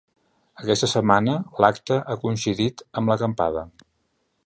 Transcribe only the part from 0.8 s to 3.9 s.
setmana, l’acte ha coincidit amb l’acampada.